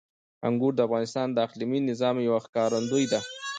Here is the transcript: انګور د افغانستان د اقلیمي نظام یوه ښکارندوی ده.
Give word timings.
انګور 0.47 0.73
د 0.75 0.79
افغانستان 0.87 1.27
د 1.31 1.37
اقلیمي 1.47 1.79
نظام 1.89 2.15
یوه 2.27 2.39
ښکارندوی 2.45 3.05
ده. 3.11 3.19